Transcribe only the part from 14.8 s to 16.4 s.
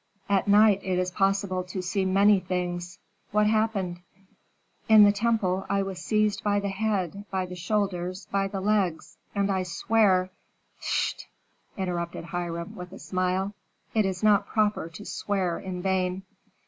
to swear in vain."